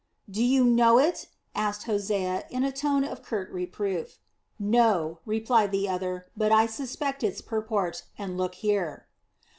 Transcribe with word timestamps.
"Do 0.27 0.43
you 0.43 0.63
know 0.65 0.97
it?" 0.97 1.27
asked 1.53 1.83
Hosea 1.83 2.45
in 2.49 2.63
a 2.63 2.71
tone 2.71 3.03
of 3.03 3.21
curt 3.21 3.51
reproof. 3.51 4.17
"No," 4.57 5.19
replied 5.27 5.71
the 5.71 5.87
other, 5.87 6.25
"but 6.35 6.51
I 6.51 6.65
suspect 6.65 7.23
its 7.23 7.39
purport, 7.39 8.05
and 8.17 8.35
look 8.35 8.55
here." 8.55 9.05